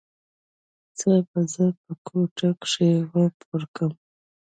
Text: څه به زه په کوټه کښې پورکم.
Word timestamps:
څه 0.97 1.09
به 1.29 1.41
زه 1.53 1.65
په 1.81 1.91
کوټه 2.05 2.49
کښې 2.61 2.89
پورکم. 3.45 3.91